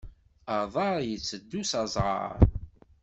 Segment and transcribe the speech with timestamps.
[0.57, 2.37] Aḍar yetteddu s aẓar.